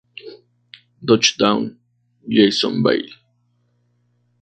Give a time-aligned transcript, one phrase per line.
[1.05, 1.77] Touchdown
[2.27, 3.05] Jacksonville!